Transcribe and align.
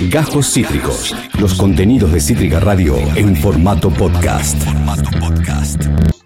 Gajos 0.00 0.52
Cítricos. 0.52 1.14
Los 1.40 1.54
contenidos 1.54 2.12
de 2.12 2.20
Cítrica 2.20 2.60
Radio 2.60 2.96
en 3.16 3.34
formato 3.36 3.90
podcast. 3.90 4.60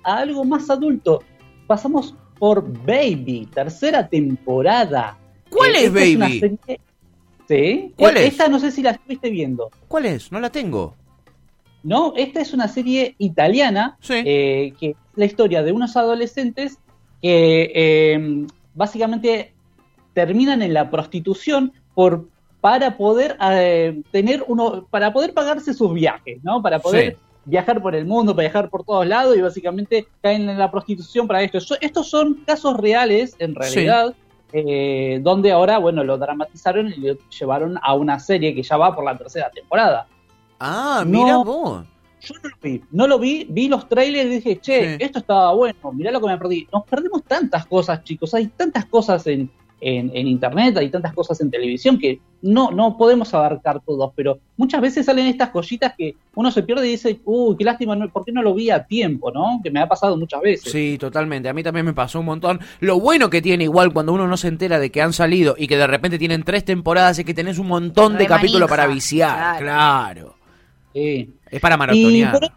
A 0.05 0.19
algo 0.19 0.45
más 0.45 0.69
adulto. 0.71 1.23
Pasamos 1.67 2.15
por 2.39 2.65
Baby, 2.85 3.49
tercera 3.53 4.09
temporada. 4.09 5.17
¿Cuál 5.49 5.77
Eh, 5.77 5.85
es 5.85 5.93
Baby? 5.93 6.41
serie- 6.41 6.81
Sí. 7.49 7.93
¿Cuál 7.97 8.17
Eh, 8.17 8.27
es? 8.27 8.33
Esta 8.33 8.49
no 8.49 8.59
sé 8.59 8.71
si 8.71 8.83
la 8.83 8.91
estuviste 8.93 9.31
viendo. 9.31 9.71
¿Cuál 9.89 10.07
es? 10.07 10.31
No 10.33 10.41
la 10.41 10.51
tengo. 10.51 10.95
No, 11.83 12.13
esta 12.17 12.41
es 12.41 12.53
una 12.53 12.69
serie 12.69 13.15
italiana 13.19 13.97
Sí. 14.01 14.15
eh, 14.25 14.75
que 14.79 14.91
es 14.91 14.97
la 15.15 15.25
historia 15.25 15.63
de 15.63 15.73
unos 15.73 15.97
adolescentes 15.97 16.79
que 17.23 17.73
eh, 17.75 18.47
básicamente 18.75 19.53
terminan 20.13 20.63
en 20.63 20.75
la 20.75 20.91
prostitución 20.91 21.73
por 21.95 22.29
para 22.61 22.97
poder 22.97 23.37
eh, 23.53 24.03
tener 24.11 24.45
uno 24.47 24.87
para 24.91 25.13
poder 25.13 25.33
pagarse 25.33 25.73
sus 25.75 25.93
viajes, 25.95 26.39
¿no? 26.43 26.63
Para 26.63 26.79
poder 26.79 27.15
Sí. 27.15 27.19
viajar 27.47 27.81
por 27.81 27.95
el 27.95 28.05
mundo, 28.05 28.35
para 28.37 28.49
viajar 28.49 28.69
por 28.69 28.85
todos 28.85 29.07
lados 29.07 29.37
y 29.37 29.41
básicamente 29.41 30.07
caen 30.23 30.49
en 30.49 30.59
la 30.59 30.71
prostitución 30.71 31.27
para 31.27 31.43
esto. 31.43 31.61
So- 31.61 31.77
estos 31.81 32.09
son 32.11 32.35
casos 32.47 32.77
reales 32.77 33.35
en 33.39 33.55
realidad. 33.55 34.15
eh, 34.53 35.21
donde 35.23 35.53
ahora, 35.53 35.79
bueno, 35.79 36.03
lo 36.03 36.19
dramatizaron 36.19 36.89
y 36.89 36.97
lo 36.97 37.15
llevaron 37.39 37.79
a 37.81 37.95
una 37.95 38.19
serie 38.19 38.53
que 38.53 38.65
ya 38.65 38.77
va 38.77 38.93
por 38.93 39.05
la 39.05 39.17
tercera 39.17 39.49
temporada. 39.49 40.09
Ah, 40.59 41.05
No. 41.07 41.19
mira 41.25 41.37
vos. 41.37 41.85
Yo 42.21 42.35
no 42.43 42.49
lo 42.51 42.57
vi, 42.61 42.83
no 42.91 43.07
lo 43.07 43.19
vi, 43.21 43.47
vi 43.49 43.69
los 43.69 43.89
trailers 43.89 44.27
y 44.27 44.35
dije, 44.35 44.59
che, 44.61 44.97
Sí. 44.99 45.05
esto 45.05 45.21
estaba 45.21 45.55
bueno, 45.55 45.79
mirá 45.93 46.11
lo 46.11 46.21
que 46.21 46.27
me 46.27 46.37
perdí. 46.37 46.67
Nos 46.73 46.85
perdemos 46.85 47.23
tantas 47.23 47.65
cosas, 47.65 48.03
chicos, 48.03 48.35
hay 48.35 48.49
tantas 48.49 48.87
cosas 48.87 49.25
en, 49.29 49.49
en, 49.81 50.11
en 50.15 50.27
internet, 50.27 50.77
hay 50.77 50.91
tantas 50.91 51.13
cosas 51.15 51.41
en 51.41 51.51
televisión 51.51 51.99
que 51.99 52.21
no, 52.43 52.71
no 52.71 52.97
podemos 52.97 53.33
abarcar 53.35 53.81
todos, 53.85 54.13
pero 54.15 54.39
muchas 54.57 54.81
veces 54.81 55.07
salen 55.07 55.27
estas 55.27 55.51
joyitas 55.53 55.95
que 55.97 56.15
uno 56.35 56.51
se 56.51 56.63
pierde 56.63 56.87
y 56.87 56.93
dice, 56.93 57.21
uy, 57.25 57.57
qué 57.57 57.65
lástima, 57.65 57.97
¿por 58.09 58.25
qué 58.25 58.33
no 58.33 58.43
lo 58.43 58.55
vi 58.55 58.71
a 58.71 58.85
tiempo, 58.85 59.31
no? 59.31 59.61
Que 59.63 59.71
me 59.71 59.81
ha 59.81 59.89
pasado 59.89 60.17
muchas 60.17 60.41
veces. 60.43 60.71
Sí, 60.73 60.97
totalmente. 60.99 61.49
A 61.49 61.53
mí 61.55 61.63
también 61.63 61.87
me 61.87 61.93
pasó 61.95 62.21
un 62.21 62.27
montón. 62.27 62.61
Lo 62.81 63.01
bueno 63.01 63.31
que 63.31 63.43
tiene 63.43 63.65
igual 63.65 63.93
cuando 63.93 64.13
uno 64.13 64.27
no 64.29 64.37
se 64.37 64.49
entera 64.49 64.79
de 64.79 64.91
que 64.91 65.03
han 65.03 65.13
salido 65.13 65.55
y 65.59 65.67
que 65.67 65.77
de 65.77 65.87
repente 65.87 66.19
tienen 66.19 66.43
tres 66.43 66.65
temporadas 66.65 67.19
es 67.19 67.25
que 67.25 67.35
tenés 67.35 67.59
un 67.59 67.69
montón 67.69 68.17
de 68.19 68.27
capítulos 68.27 68.69
para 68.69 68.87
viciar. 68.87 69.59
Claro. 69.59 69.61
Claro. 69.61 70.35
Sí. 70.93 71.31
Es 71.51 71.61
para 71.61 71.77
Y 71.77 71.79
maratonear. 71.79 72.33
por, 72.33 72.51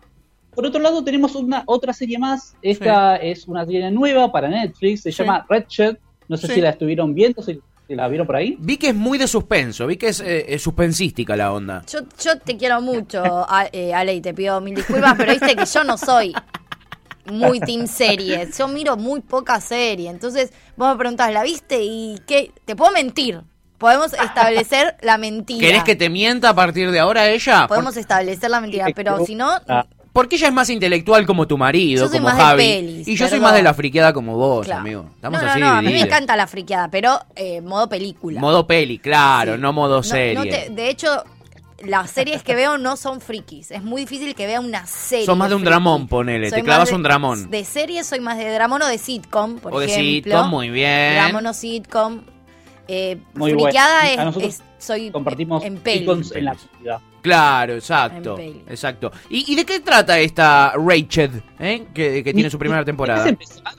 por 0.55 0.65
otro 0.65 0.81
lado 0.81 1.03
tenemos 1.03 1.35
una 1.35 1.63
otra 1.67 1.93
serie 1.93 2.17
más, 2.17 2.55
esta 2.61 3.15
es 3.17 3.47
una 3.47 3.65
serie 3.65 3.89
nueva 3.91 4.31
para 4.31 4.49
Netflix, 4.49 5.02
se 5.03 5.11
Sí. 5.11 5.17
llama 5.23 5.45
Red 5.49 5.65
Shed, 5.69 5.97
no 6.34 6.38
sé 6.38 6.48
Sí. 6.48 6.53
si 6.56 6.62
la 6.62 6.72
estuvieron 6.72 7.14
viendo, 7.14 7.42
si, 7.42 7.59
si 7.88 7.95
la 7.95 8.08
vieron 8.08 8.26
por 8.28 8.36
ahí. 8.36 8.58
Vi 8.59 8.78
que 8.78 8.89
es 8.89 8.95
muy 8.95 9.17
de 9.17 9.28
suspenso, 9.28 9.86
vi 9.88 9.98
que 9.98 10.08
es, 10.09 10.20
eh, 10.20 10.45
es 10.50 10.62
suspensística 10.62 11.36
la 11.36 11.53
onda. 11.53 11.84
Yo, 11.92 12.00
yo 12.23 12.39
te 12.39 12.58
quiero 12.58 12.81
mucho, 12.81 13.22
a- 13.23 13.67
eh, 13.72 13.94
Ale, 13.94 14.14
y 14.16 14.22
te 14.22 14.34
pido 14.34 14.59
mil 14.61 14.76
disculpas, 14.76 15.14
pero 15.17 15.31
viste 15.31 15.56
que 15.56 15.66
yo 15.66 15.84
no 15.84 15.98
soy 15.98 16.34
muy 17.31 17.59
team 17.59 17.88
series. 17.88 18.58
Yo 18.58 18.67
miro 18.67 18.98
muy 18.98 19.22
poca 19.22 19.61
serie. 19.61 20.09
Entonces, 20.09 20.52
vos 20.76 20.92
me 20.92 20.98
preguntás, 20.98 21.31
¿la 21.31 21.44
viste? 21.44 21.80
¿Y 21.81 22.20
qué? 22.28 22.52
Te 22.66 22.76
puedo 22.76 22.92
mentir. 22.92 23.42
Podemos 23.78 24.14
establecer 24.14 24.95
la 25.02 25.17
mentira. 25.17 25.59
¿Querés 25.66 25.84
que 25.84 25.95
te 25.95 26.09
mienta 26.09 26.50
a 26.50 26.54
partir 26.56 26.89
de 26.92 27.00
ahora 27.00 27.30
ella? 27.30 27.67
Podemos 27.67 27.98
establecer 27.98 28.50
la 28.50 28.61
mentira, 28.61 28.88
pero 28.95 29.26
si 29.26 29.36
no, 29.36 29.52
Ah, 29.67 29.86
porque 30.14 30.36
ella 30.38 30.47
es 30.47 30.53
más 30.53 30.69
intelectual 30.69 31.25
como 31.25 31.47
tu 31.47 31.58
marido, 31.58 32.03
Yo 32.03 32.08
soy 32.09 32.19
como 32.19 32.30
más 32.30 32.38
de 32.38 32.44
Javi. 32.44 32.64
pelis, 32.64 33.08
y 33.08 33.16
yo 33.16 33.28
soy 33.28 33.39
más 33.39 33.53
de 33.56 33.64
la 33.64 33.73
friqueada 33.73 34.14
como 34.14 34.38
vos, 34.38 34.66
claro. 34.66 34.81
amigo. 34.81 35.05
Estamos 35.16 35.39
no, 35.42 35.45
no, 35.45 35.52
así 35.52 35.59
no, 35.59 35.67
a 35.70 35.81
mí 35.81 35.92
me 35.92 36.00
encanta 36.02 36.36
la 36.38 36.47
friqueada, 36.47 36.89
pero 36.89 37.20
eh, 37.36 37.59
modo 37.61 37.89
película. 37.89 38.39
Modo 38.39 38.66
peli, 38.67 39.00
claro, 39.00 39.55
Sí. 39.55 39.61
no 39.61 39.73
modo 39.73 40.03
serie. 40.03 40.36
no 40.36 40.44
te- 40.44 40.70
de 40.70 40.89
hecho, 40.89 41.23
las 41.86 42.11
series 42.11 42.44
que 42.44 42.55
veo 42.55 42.78
no 42.78 42.95
son 42.95 43.20
frikis. 43.20 43.72
Es 43.72 43.83
muy 43.83 44.02
difícil 44.03 44.36
que 44.36 44.45
vea 44.45 44.61
una 44.61 44.86
serie. 44.86 45.25
Sos 45.25 45.36
más 45.36 45.50
de 45.50 45.55
un 45.55 45.61
friki. 45.61 45.70
dramón, 45.72 46.08
ponele, 46.08 46.50
Soy 46.50 46.59
te 46.59 46.64
clavas 46.66 46.89
de- 46.89 46.95
un 46.95 47.03
dramón. 47.03 47.50
De 47.52 47.66
series 47.66 48.05
soy 48.08 48.20
más 48.22 48.38
de 48.38 48.49
dramón 48.54 48.82
o 48.83 48.87
de 48.87 48.98
sitcom, 48.98 49.58
por 49.60 49.73
o 49.73 49.80
de 49.80 49.87
ejemplo. 49.87 50.32
sitcom, 50.32 50.49
muy 50.49 50.70
bien. 50.70 51.16
Dramón 51.16 51.48
o 51.48 51.54
sitcom. 51.54 52.21
Eh, 52.87 53.17
Muy 53.33 53.52
friqueada 53.54 54.02
bueno. 54.04 54.10
A 54.10 54.14
es, 54.21 54.26
nosotros 54.27 54.54
es- 54.55 54.64
soy 54.86 55.10
compartimos 55.11 55.64
en 55.64 55.77
peli. 55.77 56.04
icons 56.04 56.32
en 56.36 56.45
la 56.45 56.52
actividad. 56.52 56.99
Claro, 57.23 57.73
exacto. 57.73 58.38
Exacto. 58.38 59.11
¿Y, 59.30 59.52
y 59.52 59.56
de 59.56 59.66
qué 59.66 59.80
trata 59.80 60.20
esta 60.20 60.73
Rachel, 60.78 61.42
eh? 61.60 61.86
que, 61.94 62.23
que 62.23 62.34
tiene 62.34 62.50
su 62.52 62.60
primera 62.60 62.86
temporada? 62.86 63.23
¿Te 63.23 63.32
querés 63.36 63.50
empezar, 63.58 63.73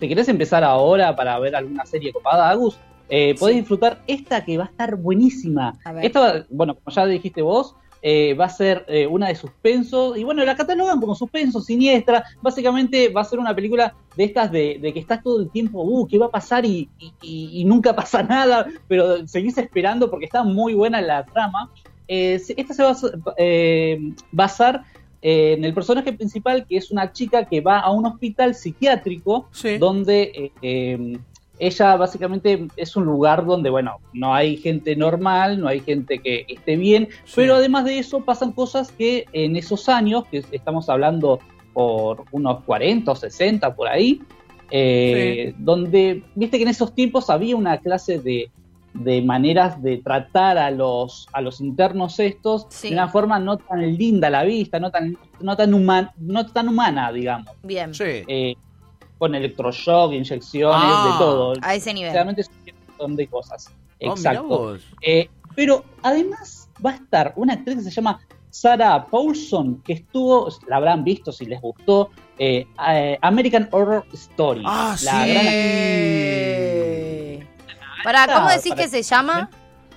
¿Te 0.00 0.08
querés 0.08 0.28
empezar 0.28 0.64
ahora 0.64 1.14
para 1.14 1.38
ver 1.38 1.54
alguna 1.54 1.86
serie 1.86 2.12
copada, 2.12 2.50
Agus? 2.50 2.76
Eh, 3.08 3.36
podés 3.38 3.54
Sí. 3.54 3.60
disfrutar 3.60 4.02
esta 4.08 4.44
que 4.44 4.58
va 4.58 4.64
a 4.64 4.66
estar 4.68 4.96
buenísima. 4.96 5.74
A 5.84 5.92
ver. 5.92 6.06
Esta, 6.06 6.44
bueno, 6.50 6.74
como 6.74 6.92
ya 6.92 7.06
dijiste 7.06 7.40
vos, 7.42 7.76
eh, 8.02 8.34
va 8.34 8.46
a 8.46 8.48
ser 8.48 8.84
eh, 8.88 9.06
una 9.06 9.28
de 9.28 9.34
suspenso. 9.36 10.16
Y 10.16 10.24
bueno, 10.24 10.44
la 10.44 10.56
catalogan 10.56 10.98
como 11.00 11.14
suspenso, 11.14 11.60
siniestra. 11.60 12.24
Básicamente 12.42 13.10
va 13.10 13.20
a 13.20 13.24
ser 13.24 13.38
una 13.38 13.54
película 13.54 13.94
de 14.16 14.24
estas 14.24 14.50
de, 14.50 14.78
de 14.80 14.92
que 14.92 15.00
estás 15.00 15.22
todo 15.22 15.40
el 15.40 15.50
tiempo, 15.50 15.82
uh, 15.82 16.06
¿qué 16.06 16.18
va 16.18 16.26
a 16.26 16.30
pasar? 16.30 16.64
Y, 16.64 16.88
y- 16.98 17.12
y- 17.22 17.60
y 17.60 17.64
nunca 17.64 17.94
pasa 17.96 18.22
nada, 18.22 18.66
pero 18.88 19.26
seguís 19.28 19.56
esperando 19.58 20.10
porque 20.10 20.24
está 20.26 20.42
muy 20.42 20.72
buena 20.74 21.00
la 21.00 21.24
trama. 21.26 21.70
Eh, 22.08 22.40
esta 22.56 22.74
se 22.74 22.82
va 22.82 22.90
a 22.92 22.96
eh, 23.38 23.98
basar 24.32 24.84
eh, 25.22 25.54
en 25.56 25.64
el 25.64 25.74
personaje 25.74 26.12
principal, 26.12 26.66
que 26.66 26.76
es 26.76 26.90
una 26.90 27.12
chica 27.12 27.44
que 27.46 27.60
va 27.60 27.80
a 27.80 27.90
un 27.90 28.06
hospital 28.06 28.54
psiquiátrico 28.54 29.48
Sí. 29.50 29.78
donde 29.78 30.22
eh, 30.34 30.52
eh, 30.62 31.18
ella 31.58 31.96
básicamente 31.96 32.68
es 32.76 32.96
un 32.96 33.04
lugar 33.06 33.46
donde, 33.46 33.70
bueno, 33.70 33.96
no 34.12 34.34
hay 34.34 34.58
gente 34.58 34.94
normal, 34.94 35.58
no 35.58 35.68
hay 35.68 35.80
gente 35.80 36.18
que 36.18 36.44
esté 36.48 36.76
bien, 36.76 37.08
Sí. 37.24 37.32
pero 37.36 37.54
además 37.56 37.86
de 37.86 37.98
eso 37.98 38.24
pasan 38.24 38.52
cosas 38.52 38.92
que 38.92 39.24
en 39.32 39.56
esos 39.56 39.88
años, 39.88 40.26
que 40.30 40.44
estamos 40.52 40.88
hablando 40.90 41.40
por 41.72 42.24
unos 42.30 42.62
40 42.64 43.10
o 43.10 43.16
60 43.16 43.74
por 43.74 43.88
ahí, 43.88 44.20
eh, 44.70 45.54
donde, 45.58 46.22
viste 46.34 46.58
que 46.58 46.64
en 46.64 46.68
esos 46.70 46.94
tiempos 46.94 47.30
había 47.30 47.56
una 47.56 47.78
clase 47.78 48.18
de, 48.18 48.50
de 49.04 49.22
maneras 49.22 49.82
de 49.82 49.98
tratar 49.98 50.58
a 50.58 50.70
los, 50.70 51.28
a 51.32 51.40
los 51.40 51.60
internos 51.60 52.18
estos 52.20 52.66
Sí. 52.70 52.88
de 52.88 52.94
una 52.94 53.08
forma 53.08 53.38
no 53.38 53.56
tan 53.58 53.80
linda 53.96 54.28
a 54.28 54.30
la 54.30 54.44
vista, 54.44 54.78
no 54.80 54.90
tan, 54.90 55.16
no 55.40 55.56
tan, 55.56 55.72
human, 55.74 56.10
no 56.18 56.46
tan 56.46 56.68
humana, 56.68 57.12
digamos 57.12 57.50
Bien, 57.62 57.94
Sí. 57.94 58.04
eh, 58.28 58.54
con 59.18 59.34
electroshock, 59.34 60.12
inyecciones, 60.12 60.80
Ah, 60.82 61.10
de 61.12 61.18
todo. 61.24 61.54
a 61.62 61.74
ese 61.74 61.92
nivel. 61.94 62.12
Realmente 62.12 62.42
es 62.42 62.48
un 62.48 62.74
montón 62.88 63.16
de 63.16 63.26
cosas. 63.26 63.68
Oh, 63.68 63.74
mirá 63.98 64.12
Exacto. 64.12 64.76
Eh, 65.02 65.28
pero 65.54 65.84
además 66.02 66.68
va 66.84 66.90
a 66.90 66.94
estar 66.96 67.32
una 67.36 67.54
actriz 67.54 67.76
que 67.76 67.82
se 67.84 67.90
llama 67.90 68.20
Sarah 68.50 69.06
Paulson, 69.06 69.82
que 69.82 69.94
estuvo, 69.94 70.48
la 70.68 70.76
habrán 70.76 71.02
visto 71.04 71.32
si 71.32 71.44
les 71.46 71.60
gustó, 71.60 72.10
eh, 72.38 72.66
American 73.22 73.68
Horror 73.72 74.04
Story. 74.12 74.62
Ah, 74.66 74.94
La 75.02 75.24
sí. 75.24 75.30
gran-. 75.32 77.15
Pará, 78.06 78.26
¿cómo 78.32 78.48
decís 78.48 78.68
Para- 78.70 78.82
que 78.82 78.88
se 78.88 79.02
llama? 79.02 79.50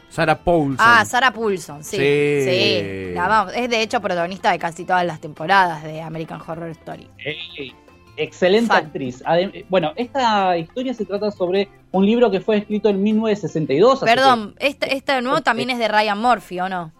Sarah 0.09 0.39
Paulson. 0.43 0.77
Ah, 0.79 1.05
Sarah 1.05 1.31
Paulson, 1.31 1.83
sí. 1.83 1.97
Sí. 1.97 2.43
Sí. 2.43 3.11
la 3.13 3.27
vamos. 3.27 3.53
Es 3.55 3.69
de 3.69 3.81
hecho 3.81 4.01
protagonista 4.01 4.51
de 4.51 4.57
casi 4.57 4.83
todas 4.83 5.05
las 5.05 5.21
temporadas 5.21 5.83
de 5.83 6.01
American 6.01 6.41
Horror 6.41 6.69
Story. 6.71 7.07
Eh, 7.23 7.71
excelente 8.17 8.69
Fan. 8.69 8.85
actriz. 8.87 9.23
Adem- 9.23 9.65
bueno, 9.69 9.93
esta 9.95 10.57
historia 10.57 10.95
se 10.95 11.05
trata 11.05 11.29
sobre 11.29 11.69
un 11.91 12.05
libro 12.05 12.31
que 12.31 12.39
fue 12.41 12.57
escrito 12.57 12.89
en 12.89 13.03
1962. 13.03 14.01
así 14.01 14.05
Perdón, 14.13 14.55
este, 14.57 14.95
este 14.95 15.11
de 15.13 15.21
nuevo 15.21 15.41
también 15.41 15.69
es 15.69 15.77
de 15.77 15.87
Ryan 15.87 16.17
Murphy, 16.19 16.59
¿o 16.61 16.69
no? 16.69 16.91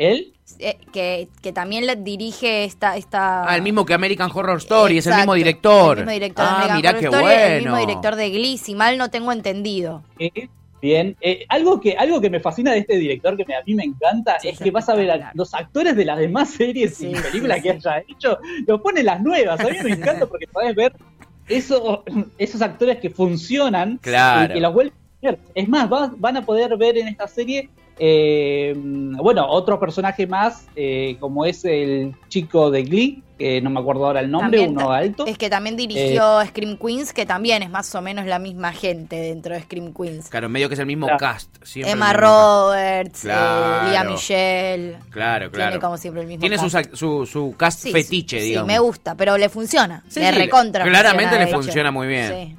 Él 0.00 0.32
Eh, 0.58 0.76
que, 0.92 1.28
que 1.42 1.52
también 1.52 1.86
le 1.86 1.94
dirige 1.96 2.64
esta... 2.64 2.96
esta... 2.96 3.48
Ah, 3.48 3.54
el 3.56 3.62
mismo 3.62 3.84
que 3.86 3.94
American 3.94 4.30
Horror 4.34 4.58
Story, 4.58 4.98
es 4.98 5.06
el 5.06 5.14
mismo 5.14 5.34
director. 5.34 5.98
El 5.98 6.04
mismo 6.04 6.12
director 6.12 6.44
de 6.44 6.50
ah, 6.50 6.54
American 6.64 6.76
mirá 6.76 6.90
Horror 6.90 7.00
qué 7.00 7.06
Story, 7.06 7.22
bueno. 7.24 7.54
el 7.54 7.62
mismo 7.62 7.76
director 7.78 8.16
de 8.16 8.30
Glee, 8.30 8.58
si 8.58 8.74
mal 8.74 8.98
no 8.98 9.10
tengo 9.10 9.30
entendido. 9.32 10.02
Eh, 10.18 10.48
Bien, 10.82 11.14
Eh, 11.20 11.44
algo, 11.50 11.78
que, 11.78 11.94
algo 11.94 12.22
que 12.22 12.30
me 12.30 12.40
fascina 12.40 12.72
de 12.72 12.78
este 12.78 12.96
director, 12.96 13.36
que 13.36 13.44
me- 13.44 13.54
a 13.54 13.62
mí 13.66 13.74
me 13.74 13.84
encanta, 13.84 14.38
Sí, 14.40 14.48
es 14.48 14.58
que 14.58 14.70
vas 14.70 14.88
a 14.88 14.94
ver 14.94 15.10
a 15.10 15.30
los 15.34 15.52
actores 15.52 15.94
de 15.94 16.06
las 16.06 16.18
demás 16.18 16.48
series 16.50 16.96
Sí, 16.96 17.08
y 17.10 17.14
películas 17.14 17.58
sí. 17.58 17.62
que 17.64 17.70
haya 17.70 18.02
hecho, 18.08 18.38
los 18.66 18.80
pone 18.80 19.02
las 19.02 19.20
nuevas. 19.20 19.60
A 19.60 19.64
mí 19.64 19.76
me 19.84 19.90
encanta 19.92 20.24
porque 20.26 20.46
podés 20.46 20.74
ver 20.74 20.94
eso, 21.48 22.02
esos 22.38 22.62
actores 22.62 22.98
que 22.98 23.10
funcionan 23.10 23.98
Claro. 23.98 24.52
y 24.52 24.54
que 24.54 24.60
los 24.62 24.72
vuelven 24.72 24.94
a 25.22 25.26
ver. 25.32 25.38
Es 25.54 25.68
más, 25.68 25.92
va- 25.92 26.12
van 26.16 26.38
a 26.38 26.46
poder 26.46 26.74
ver 26.78 26.96
en 26.96 27.08
esta 27.08 27.28
serie, 27.28 27.68
eh, 28.02 28.72
bueno, 28.76 29.46
otro 29.46 29.78
personaje 29.78 30.26
más, 30.26 30.66
eh, 30.74 31.16
como 31.20 31.44
es 31.44 31.64
el 31.66 32.14
chico 32.28 32.70
de 32.70 32.82
Glee, 32.82 33.22
que 33.38 33.60
no 33.60 33.68
me 33.70 33.78
acuerdo 33.80 34.06
ahora 34.06 34.20
el 34.20 34.30
nombre, 34.30 34.58
También 34.58 34.76
uno 34.78 34.90
alto. 34.92 35.26
Es 35.26 35.36
que 35.38 35.48
también 35.50 35.76
dirigió 35.76 36.44
Scream 36.46 36.76
Queens, 36.78 37.12
que 37.12 37.24
también 37.26 37.62
es 37.62 37.68
más 37.70 37.94
o 37.94 38.00
menos 38.02 38.24
la 38.26 38.38
misma 38.38 38.72
gente 38.72 39.16
dentro 39.16 39.54
de 39.54 39.62
Scream 39.62 39.92
Queens. 39.94 40.28
Claro, 40.30 40.48
medio 40.48 40.68
que 40.68 40.74
es 40.74 40.80
el 40.80 40.86
mismo 40.86 41.06
Claro. 41.06 41.18
cast. 41.18 41.56
siempre 41.62 41.92
Emma. 41.92 42.12
Roberts, 42.14 43.20
Claro. 43.20 43.86
eh, 43.86 43.90
Lea 43.90 44.04
Michelle. 44.04 44.98
Claro, 45.10 45.50
claro. 45.50 45.70
Tiene 45.72 45.80
como 45.80 45.96
siempre 45.98 46.22
el 46.22 46.28
mismo 46.28 46.40
Tiene 46.40 46.56
cast. 46.56 46.90
su, 46.94 46.96
su, 46.96 47.26
su 47.26 47.54
cast 47.56 47.80
Sí, 47.80 47.92
fetiche, 47.92 48.40
sí, 48.40 48.46
digamos. 48.48 48.66
me 48.66 48.78
gusta, 48.78 49.14
pero 49.14 49.36
le 49.38 49.48
funciona. 49.50 50.02
Sí, 50.08 50.20
le 50.20 50.32
sí, 50.32 50.38
recontra. 50.38 50.84
claramente 50.84 51.30
funciona, 51.36 51.44
le 51.46 51.52
funciona 51.64 51.90
muy 51.90 52.08
bien. 52.08 52.28
Sí. 52.32 52.56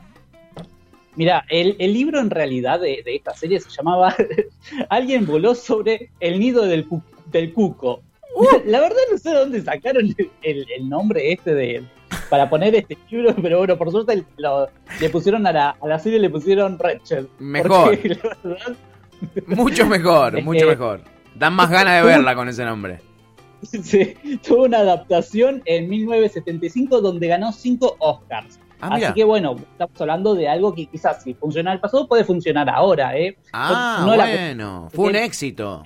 Mira, 1.16 1.44
el, 1.50 1.75
el 1.80 1.94
libro 1.94 2.19
en 2.19 2.30
realidad 2.30 2.80
de, 2.80 3.02
de 3.04 3.16
esta 3.16 3.34
serie 3.36 3.60
se 3.60 3.69
llamaba 3.69 4.16
Alguien 4.90 5.25
voló 5.25 5.54
sobre 5.56 6.10
el 6.19 6.40
nido 6.40 6.63
del, 6.66 6.88
cu- 6.88 7.04
del 7.31 7.54
cuco. 7.54 8.02
La 8.66 8.80
verdad 8.80 8.96
no 9.12 9.18
sé 9.18 9.30
de 9.30 9.36
dónde 9.36 9.62
sacaron 9.62 10.06
el, 10.18 10.31
el- 10.42 10.68
el 10.75 10.90
nombre 10.90 11.31
este 11.34 11.54
de 11.54 11.84
para 12.30 12.50
poner 12.50 12.74
este 12.75 12.98
libro, 13.10 13.36
pero 13.42 13.58
bueno, 13.60 13.78
por 13.78 13.92
suerte 13.92 14.24
lo- 14.38 14.69
le 15.00 15.10
pusieron 15.10 15.46
a 15.48 15.52
la, 15.52 15.69
a 15.81 15.88
la 15.88 16.00
serie 16.00 16.18
le 16.19 16.30
pusieron 16.30 16.80
Rachel. 16.80 17.28
Mejor. 17.40 17.90
Porque, 17.92 18.10
la 18.10 18.38
verdad, 18.44 18.75
Mucho 19.48 19.86
mejor, 19.86 20.42
mucho 20.42 20.66
mejor. 20.68 21.02
Dan 21.36 21.54
más 21.54 21.69
ganas 21.69 22.02
de 22.02 22.08
verla 22.10 22.36
con 22.36 22.48
ese 22.50 22.63
nombre. 22.66 23.00
Sí, 23.84 24.16
tuvo 24.46 24.63
una 24.66 24.80
adaptación 24.80 25.62
en 25.66 25.90
1975 25.90 27.02
donde 27.02 27.28
ganó 27.28 27.52
cinco 27.52 27.96
Oscars. 28.00 28.60
Ah, 28.80 28.96
Así 28.96 29.13
que 29.13 29.24
bueno, 29.24 29.56
estamos 29.74 30.02
hablando 30.02 30.34
de 30.34 30.48
algo 30.50 30.74
que 30.74 30.88
quizás 30.88 31.22
si 31.24 31.36
funciona 31.36 31.69
en 31.72 31.75
el 31.75 31.80
pasado 31.81 32.08
puede 32.08 32.24
funcionar 32.24 32.68
ahora, 32.69 33.16
¿eh? 33.18 33.38
Ah, 33.54 33.98
No 34.08 34.16
bueno. 34.16 34.90
Fue 34.92 35.10
un 35.10 35.16
éxito. 35.16 35.84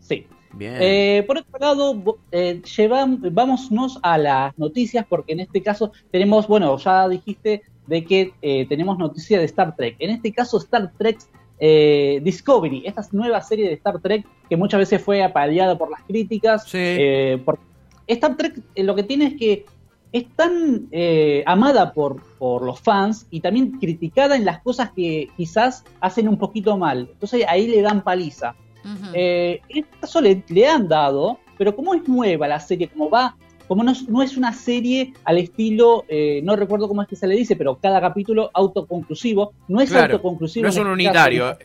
Sí. 0.00 0.26
Bien. 0.52 0.76
Eh, 0.78 1.24
por 1.26 1.38
otro 1.38 1.58
lado, 1.58 2.18
eh, 2.30 2.60
llevam- 2.62 3.18
vámonos 3.32 3.98
a 4.02 4.18
las 4.18 4.58
noticias 4.58 5.04
porque 5.08 5.32
en 5.32 5.40
este 5.40 5.62
caso 5.62 5.90
tenemos, 6.10 6.46
bueno, 6.46 6.76
ya 6.78 7.08
dijiste 7.08 7.62
de 7.86 8.04
que 8.04 8.34
eh, 8.42 8.66
tenemos 8.68 8.98
noticias 8.98 9.40
de 9.40 9.46
Star 9.46 9.74
Trek. 9.74 9.96
En 9.98 10.10
este 10.10 10.32
caso, 10.32 10.58
Star 10.58 10.92
Trek 10.96 11.18
eh, 11.58 12.20
Discovery, 12.22 12.82
esta 12.84 13.02
nueva 13.12 13.40
serie 13.40 13.68
de 13.68 13.74
Star 13.74 14.00
Trek 14.00 14.26
que 14.48 14.56
muchas 14.56 14.78
veces 14.80 15.02
fue 15.02 15.22
apaleada 15.22 15.76
por 15.78 15.90
las 15.90 16.02
críticas. 16.02 16.64
Sí. 16.64 16.78
eh, 16.80 17.42
por- 17.44 17.58
Star 18.06 18.36
Trek 18.36 18.60
eh, 18.74 18.82
lo 18.84 18.94
que 18.94 19.02
tiene 19.02 19.26
es 19.26 19.34
que 19.34 19.64
es 20.12 20.26
tan 20.36 20.86
eh, 20.92 21.42
amada 21.46 21.92
por, 21.92 22.22
por 22.38 22.62
los 22.62 22.78
fans 22.80 23.26
y 23.30 23.40
también 23.40 23.72
criticada 23.80 24.36
en 24.36 24.44
las 24.44 24.62
cosas 24.62 24.90
que 24.94 25.28
quizás 25.36 25.84
hacen 26.00 26.28
un 26.28 26.38
poquito 26.38 26.76
mal. 26.76 27.08
Entonces 27.12 27.44
ahí 27.48 27.66
le 27.66 27.82
dan 27.82 28.02
paliza. 28.04 28.54
Ujú. 28.84 29.10
Eh, 29.14 29.60
en 29.68 29.78
este 29.84 29.96
caso 30.00 30.20
le, 30.20 30.44
le 30.48 30.68
han 30.68 30.86
dado, 30.86 31.38
pero 31.58 31.74
como 31.74 31.94
es 31.94 32.06
nueva 32.06 32.46
la 32.46 32.60
serie, 32.60 32.88
como 32.88 33.08
va, 33.10 33.36
como 33.68 33.82
no, 33.82 33.92
no 34.08 34.22
es 34.22 34.36
una 34.36 34.52
serie 34.52 35.12
al 35.24 35.38
estilo, 35.38 36.04
eh, 36.08 36.40
no 36.44 36.54
recuerdo 36.56 36.88
cómo 36.88 37.02
es 37.02 37.08
que 37.08 37.16
se 37.16 37.26
le 37.26 37.34
dice, 37.36 37.56
pero 37.56 37.76
cada 37.78 38.00
capítulo 38.00 38.50
autoconclusivo, 38.52 39.52
no 39.68 39.80
es 39.80 39.90
Claro, 39.90 40.14
autoconclusivo. 40.14 40.62
no 40.64 40.68
es 40.68 40.76
un 40.76 40.80
este 40.82 41.04
caso. 41.12 41.28
unitario. 41.28 41.58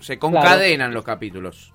Se 0.00 0.18
concadenan 0.18 0.92
los 0.94 1.04
capítulos. 1.04 1.72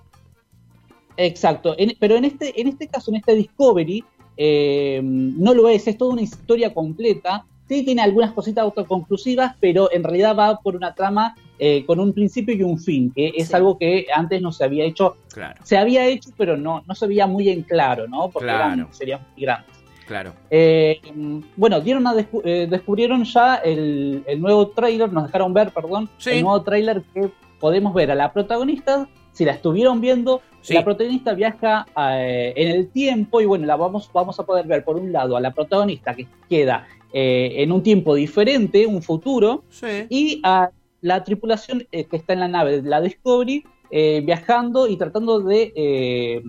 Exacto, 1.17 1.75
En- 1.77 1.93
pero 1.99 2.15
en 2.15 2.25
este, 2.25 2.59
en 2.59 2.67
este 2.67 2.87
caso, 2.87 3.11
en 3.11 3.17
este 3.17 3.35
Discovery, 3.35 4.03
eh, 4.37 4.99
no 5.03 5.53
lo 5.53 5.69
es, 5.69 5.87
es 5.87 5.97
toda 5.97 6.13
una 6.13 6.21
historia 6.23 6.73
completa. 6.73 7.45
Sí 7.67 7.83
tiene 7.83 8.01
algunas 8.01 8.31
cositas 8.33 8.63
autoconclusivas, 8.63 9.55
pero 9.59 9.91
en 9.91 10.03
realidad 10.03 10.35
va 10.37 10.59
por 10.59 10.75
una 10.75 10.95
trama 10.95 11.35
eh, 11.59 11.85
con 11.85 11.99
un 11.99 12.13
principio 12.13 12.53
y 12.55 12.63
un 12.63 12.79
fin, 12.79 13.11
que 13.15 13.31
es 13.35 13.47
Sí. 13.49 13.53
algo 13.55 13.77
que 13.77 14.07
antes 14.13 14.41
no 14.41 14.51
se 14.51 14.63
había 14.63 14.83
hecho 14.85 15.15
Claro, 15.31 15.59
se 15.63 15.77
había 15.77 16.05
hecho, 16.07 16.29
pero 16.37 16.57
no, 16.57 16.83
no 16.87 16.95
se 16.95 17.07
veía 17.07 17.27
muy 17.27 17.49
en 17.49 17.61
claro, 17.63 18.07
¿no? 18.07 18.29
Porque 18.29 18.47
Claro. 18.47 18.73
eran, 18.73 18.93
serían 18.93 19.21
muy 19.35 19.41
grandes. 19.43 19.69
claro. 20.07 20.33
Eh, 20.49 20.99
bueno, 21.55 21.79
dieron 21.79 22.05
a 22.07 22.13
descu- 22.13 22.41
eh, 22.43 22.67
descubrieron 22.69 23.23
ya 23.23 23.55
el, 23.55 24.23
el 24.27 24.41
nuevo 24.41 24.67
tráiler, 24.69 25.11
nos 25.13 25.23
dejaron 25.27 25.53
ver, 25.53 25.71
perdón, 25.71 26.09
Sí. 26.17 26.31
el 26.31 26.41
nuevo 26.43 26.61
tráiler 26.61 27.03
que 27.13 27.29
podemos 27.59 27.93
ver 27.93 28.11
a 28.11 28.15
la 28.15 28.33
protagonista, 28.33 29.07
si 29.31 29.45
la 29.45 29.53
estuvieron 29.53 30.01
viendo, 30.01 30.41
Sí. 30.61 30.73
la 30.73 30.83
protagonista 30.83 31.33
viaja 31.33 31.85
eh, 32.15 32.53
en 32.55 32.67
el 32.71 32.89
tiempo 32.89 33.41
y 33.41 33.45
bueno, 33.45 33.65
la 33.65 33.75
vamos, 33.75 34.09
vamos 34.13 34.39
a 34.39 34.45
poder 34.45 34.65
ver 34.67 34.83
por 34.83 34.97
un 34.97 35.11
lado 35.11 35.35
a 35.37 35.41
la 35.41 35.51
protagonista 35.51 36.13
que 36.15 36.27
queda 36.49 36.85
eh, 37.13 37.61
en 37.63 37.71
un 37.71 37.83
tiempo 37.83 38.15
diferente, 38.15 38.85
un 38.87 39.01
futuro, 39.03 39.63
Sí. 39.69 40.05
y 40.09 40.41
a 40.43 40.69
la 41.03 41.23
tripulación 41.23 41.85
eh, 41.91 42.05
que 42.05 42.15
está 42.15 42.33
en 42.33 42.39
la 42.39 42.47
nave 42.47 42.81
de 42.81 42.89
la 42.89 43.01
Discovery 43.01 43.63
eh, 43.91 44.23
viajando 44.25 44.87
y 44.87 44.97
tratando 44.97 45.41
de 45.41 45.73
eh, 45.75 46.41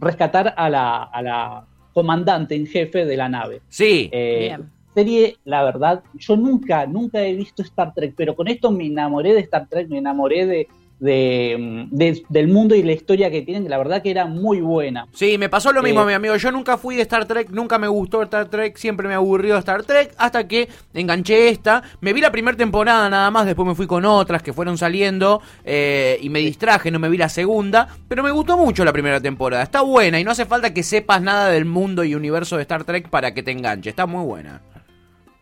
rescatar 0.00 0.52
a 0.56 0.68
la, 0.68 1.04
a 1.04 1.22
la 1.22 1.66
comandante 1.94 2.56
en 2.56 2.66
jefe 2.66 3.06
de 3.06 3.16
la 3.16 3.28
nave. 3.28 3.62
Sí. 3.68 4.10
Eh, 4.12 4.48
Bien. 4.48 4.70
serie, 4.92 5.36
la 5.44 5.62
verdad, 5.62 6.02
yo 6.14 6.36
nunca, 6.36 6.86
nunca 6.86 7.22
he 7.22 7.34
visto 7.34 7.62
Star 7.62 7.94
Trek, 7.94 8.14
pero 8.16 8.34
con 8.34 8.48
esto 8.48 8.72
me 8.72 8.84
enamoré 8.86 9.32
de 9.32 9.40
Star 9.40 9.68
Trek, 9.68 9.88
me 9.88 9.98
enamoré 9.98 10.44
de, 10.44 10.68
de, 11.04 11.86
de- 11.90 12.22
del 12.28 12.48
mundo 12.48 12.74
y 12.74 12.82
la 12.82 12.92
historia 12.92 13.30
que 13.30 13.42
tienen, 13.42 13.64
que 13.64 13.68
la 13.68 13.78
verdad 13.78 14.02
que 14.02 14.10
era 14.10 14.26
muy 14.26 14.60
buena. 14.60 15.06
Sí, 15.12 15.38
me 15.38 15.48
pasó 15.48 15.72
lo 15.72 15.82
mismo, 15.82 16.02
Eh, 16.02 16.06
mi 16.06 16.12
amigo. 16.14 16.34
Yo 16.36 16.50
nunca 16.50 16.78
fui 16.78 16.96
de 16.96 17.02
Star 17.02 17.26
Trek, 17.26 17.50
nunca 17.50 17.78
me 17.78 17.86
gustó 17.88 18.22
Star 18.22 18.46
Trek, 18.48 18.76
siempre 18.76 19.06
me 19.06 19.14
aburrió 19.14 19.56
Star 19.58 19.82
Trek, 19.84 20.14
hasta 20.16 20.48
que 20.48 20.68
enganché 20.94 21.48
esta. 21.50 21.82
Me 22.00 22.12
vi 22.12 22.20
la 22.20 22.32
primera 22.32 22.56
temporada 22.56 23.08
nada 23.10 23.30
más, 23.30 23.46
después 23.46 23.68
me 23.68 23.74
fui 23.74 23.86
con 23.86 24.04
otras 24.04 24.42
que 24.42 24.52
fueron 24.52 24.78
saliendo 24.78 25.40
eh, 25.64 26.18
y 26.20 26.30
me 26.30 26.40
distraje, 26.40 26.90
no 26.90 26.98
me 26.98 27.08
vi 27.08 27.18
la 27.18 27.28
segunda, 27.28 27.88
pero 28.08 28.22
me 28.22 28.30
gustó 28.30 28.56
mucho 28.56 28.84
la 28.84 28.92
primera 28.92 29.20
temporada. 29.20 29.62
Está 29.62 29.82
buena 29.82 30.18
y 30.18 30.24
no 30.24 30.30
hace 30.30 30.46
falta 30.46 30.72
que 30.72 30.82
sepas 30.82 31.20
nada 31.22 31.50
del 31.50 31.66
mundo 31.66 32.02
y 32.04 32.14
universo 32.14 32.56
de 32.56 32.62
Star 32.62 32.84
Trek 32.84 33.08
para 33.10 33.34
que 33.34 33.42
te 33.42 33.50
enganche. 33.50 33.90
Está 33.90 34.06
muy 34.06 34.24
buena. 34.24 34.62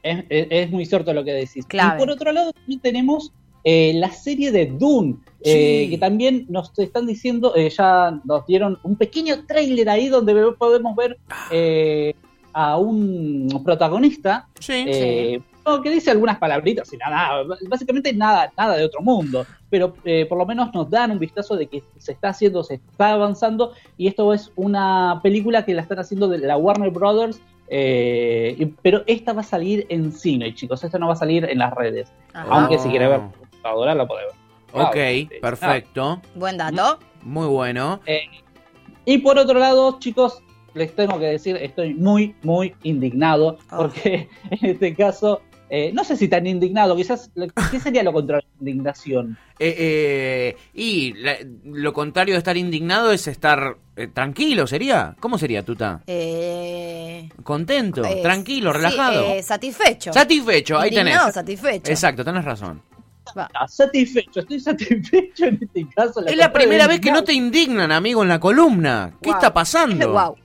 Es, 0.02 0.24
es- 0.30 0.46
es 0.50 0.70
muy 0.70 0.84
cierto 0.84 1.12
lo 1.14 1.22
que 1.24 1.32
decís. 1.32 1.64
Clave. 1.66 1.96
Y 1.96 1.98
por 2.04 2.10
otro 2.10 2.32
lado, 2.32 2.52
también 2.52 2.80
tenemos 2.80 3.32
eh, 3.64 3.92
la 3.94 4.10
serie 4.10 4.50
de 4.50 4.66
Dune, 4.66 5.16
eh, 5.40 5.84
Sí. 5.84 5.90
que 5.90 5.98
también 5.98 6.46
nos 6.48 6.76
están 6.78 7.06
diciendo, 7.06 7.54
eh, 7.56 7.70
ya 7.70 8.18
nos 8.24 8.46
dieron 8.46 8.78
un 8.82 8.96
pequeño 8.96 9.44
tráiler 9.46 9.88
ahí 9.88 10.08
donde 10.08 10.34
podemos 10.58 10.96
ver 10.96 11.16
eh, 11.50 12.14
a 12.52 12.76
un 12.78 13.48
protagonista 13.64 14.46
Sí. 14.60 14.84
eh, 14.86 15.40
que 15.82 15.90
dice 15.90 16.10
algunas 16.10 16.38
palabritas 16.38 16.92
y 16.92 16.96
nada, 16.96 17.44
básicamente 17.68 18.12
nada, 18.12 18.52
nada 18.58 18.76
de 18.76 18.84
otro 18.84 19.00
mundo, 19.00 19.46
pero 19.70 19.94
por 20.28 20.36
lo 20.38 20.44
menos 20.44 20.74
nos 20.74 20.90
dan 20.90 21.12
un 21.12 21.20
vistazo 21.20 21.54
de 21.54 21.68
que 21.68 21.84
se 21.98 22.10
está 22.12 22.30
haciendo, 22.30 22.64
se 22.64 22.74
está 22.74 23.12
avanzando 23.12 23.72
y 23.96 24.08
esto 24.08 24.32
es 24.34 24.50
una 24.56 25.20
película 25.22 25.64
que 25.64 25.72
la 25.72 25.82
están 25.82 26.00
haciendo 26.00 26.26
de 26.28 26.38
la 26.38 26.56
Warner 26.56 26.90
Brothers, 26.90 27.40
pero 28.82 29.02
esta 29.06 29.32
va 29.32 29.42
a 29.42 29.44
salir 29.44 29.86
en 29.88 30.10
cine, 30.12 30.52
chicos, 30.54 30.82
esta 30.82 30.98
no 30.98 31.06
va 31.06 31.12
a 31.12 31.16
salir 31.16 31.44
en 31.44 31.58
las 31.58 31.72
redes, 31.74 32.12
Ajá. 32.34 32.48
aunque 32.50 32.78
si 32.78 32.88
quieres 32.88 33.08
ver 33.10 33.20
computadora 33.62 34.06
podés 34.06 34.26
ver. 34.26 34.34
Ok, 34.74 34.96
Ah, 34.96 35.38
perfecto. 35.40 36.22
Buen 36.34 36.56
dato. 36.56 36.98
Muy 37.22 37.46
bueno. 37.46 38.00
Eh, 38.06 38.22
y 39.04 39.18
por 39.18 39.38
otro 39.38 39.58
lado, 39.58 39.98
chicos, 39.98 40.42
les 40.74 40.94
tengo 40.96 41.18
que 41.18 41.26
decir, 41.26 41.56
estoy 41.56 41.94
muy, 41.94 42.34
muy 42.42 42.74
indignado, 42.82 43.58
Ah. 43.68 43.76
porque 43.78 44.28
en 44.50 44.70
este 44.70 44.94
caso, 44.94 45.42
eh, 45.68 45.90
no 45.92 46.04
sé 46.04 46.16
si 46.16 46.28
tan 46.28 46.46
indignado, 46.46 46.96
quizás, 46.96 47.30
¿qué 47.70 47.80
sería 47.80 48.02
lo 48.02 48.12
contrario 48.12 48.48
de 48.58 48.70
indignación? 48.70 49.36
Eh, 49.58 49.74
eh, 49.78 50.56
y 50.74 51.12
la- 51.14 51.36
lo 51.64 51.92
contrario 51.92 52.34
de 52.34 52.38
estar 52.38 52.56
indignado 52.56 53.12
es 53.12 53.26
estar 53.28 53.76
eh, 53.96 54.06
tranquilo, 54.06 54.66
¿sería? 54.66 55.14
¿Cómo 55.20 55.36
sería, 55.36 55.62
Tuta? 55.64 56.02
Eh, 56.06 57.28
Contento, 57.42 58.02
tranquilo, 58.22 58.72
sí, 58.72 58.78
relajado. 58.78 59.24
eh, 59.34 59.42
satisfecho. 59.42 60.12
Satisfecho, 60.14 60.78
ahí 60.78 60.90
tenés. 60.90 61.18
Satisfecho. 61.32 61.90
Exacto, 61.90 62.24
tenés 62.24 62.44
razón. 62.44 62.80
Va. 63.36 63.48
Ah, 63.54 63.68
satisfecho, 63.68 64.40
estoy 64.40 64.60
satisfecho 64.60 65.44
en 65.46 65.58
este 65.62 65.86
caso. 65.94 66.24
Es 66.26 66.36
la 66.36 66.52
primera 66.52 66.86
vez 66.86 67.00
que 67.00 67.10
no 67.12 67.22
te 67.24 67.32
indignan, 67.32 67.92
amigo, 67.92 68.22
en 68.22 68.28
la 68.28 68.40
columna. 68.40 69.14
¿Qué 69.22 69.28
Wow. 69.30 69.38
está 69.38 69.54
pasando? 69.54 70.10
Guau. 70.12 70.36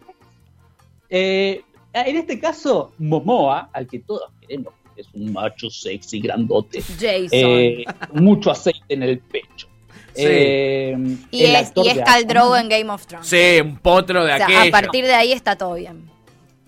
Eh, 1.09 1.61
en 1.93 2.17
este 2.17 2.39
caso, 2.39 2.93
Momoa, 2.99 3.69
al 3.73 3.87
que 3.87 3.99
todos 3.99 4.23
queremos, 4.41 4.73
que 4.95 5.01
es 5.01 5.07
un 5.13 5.33
macho 5.33 5.69
sexy, 5.69 6.19
grandote, 6.19 6.81
Jason. 6.81 7.27
eh, 7.31 7.85
mucho 8.13 8.51
aceite 8.51 8.81
en 8.89 9.03
el 9.03 9.19
pecho. 9.19 9.67
Sí. 10.13 10.23
Eh, 10.25 10.97
y 11.31 11.43
el 11.43 11.55
es, 11.55 11.67
actor 11.67 11.85
y 11.85 11.89
es 11.89 11.99
Khal. 11.99 12.25
Drogo 12.27 12.57
en 12.57 12.69
Game 12.69 12.89
of 12.89 13.05
Thrones. 13.05 13.27
Sí, 13.27 13.59
un 13.61 13.77
potro 13.77 14.23
de 14.25 14.33
o 14.33 14.37
sea, 14.37 14.45
aquello. 14.47 14.59
a 14.67 14.71
partir 14.81 15.05
de 15.05 15.13
ahí 15.13 15.31
está 15.31 15.55
todo 15.55 15.75
bien. 15.75 16.09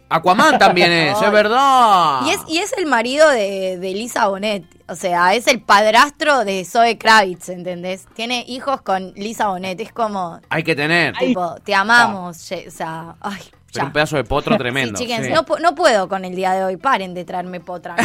Aquaman 0.10 0.58
también 0.58 0.92
es, 0.92 1.22
es 1.22 1.32
verdad. 1.32 2.22
Y 2.26 2.32
es, 2.32 2.40
y 2.48 2.58
es 2.58 2.74
el 2.74 2.88
marido 2.88 3.30
de, 3.30 3.78
de 3.78 3.94
Lisa 3.94 4.28
Bonet. 4.28 4.64
O 4.88 4.96
sea, 4.96 5.36
es 5.36 5.46
el 5.48 5.62
padrastro 5.62 6.44
de 6.46 6.66
Zoe 6.66 6.98
Kravitz, 6.98 7.50
¿entendés? 7.50 8.08
Tiene 8.16 8.44
hijos 8.48 8.82
con 8.82 9.14
Lisa 9.14 9.50
Bonet. 9.50 9.80
Es 9.80 9.94
como, 9.94 10.40
Hay 10.50 10.64
que 10.64 10.76
tener. 10.76 11.16
Tipo, 11.16 11.56
te 11.64 11.76
amamos. 11.76 12.38
O 12.38 12.72
sea, 12.72 13.16
ay, 13.22 13.42
Pero 13.74 13.86
un 13.86 13.92
pedazo 13.94 14.16
de 14.18 14.24
potro 14.24 14.58
tremendo. 14.58 14.98
Sí, 14.98 15.06
chickens, 15.06 15.28
sí. 15.28 15.34
No, 15.34 15.46
pu- 15.46 15.60
no 15.62 15.76
puedo 15.76 16.08
con 16.10 16.26
el 16.26 16.36
día 16.36 16.54
de 16.54 16.64
hoy. 16.64 16.78
Paren 16.78 17.14
de 17.14 17.24
traerme 17.26 17.60
potra. 17.60 17.96